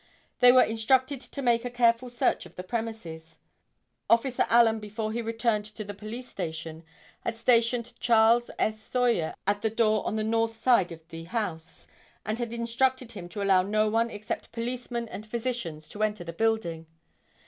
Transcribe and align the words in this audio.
They 0.39 0.51
were 0.51 0.63
instructed 0.63 1.21
to 1.21 1.41
make 1.43 1.63
a 1.63 1.69
careful 1.69 2.09
search 2.09 2.47
of 2.47 2.55
the 2.55 2.63
premises. 2.63 3.37
Officer 4.09 4.47
Allen 4.49 4.79
before 4.79 5.11
he 5.11 5.21
returned 5.21 5.65
to 5.65 5.83
the 5.83 5.93
police 5.93 6.27
station, 6.27 6.83
had 7.23 7.35
stationed 7.37 7.93
Charles 7.99 8.49
S. 8.57 8.81
Sawyer 8.81 9.35
at 9.45 9.61
the 9.61 9.69
door 9.69 10.03
on 10.07 10.15
the 10.15 10.23
north 10.23 10.55
side 10.55 10.91
of 10.91 11.07
the 11.09 11.25
house, 11.25 11.85
and 12.25 12.39
had 12.39 12.51
instructed 12.51 13.11
him 13.11 13.29
to 13.29 13.43
allow 13.43 13.61
no 13.61 13.89
one 13.89 14.09
except 14.09 14.51
policemen 14.51 15.07
and 15.07 15.23
physicians 15.27 15.87
to 15.89 16.01
enter 16.01 16.23
the 16.23 16.33
building. 16.33 16.87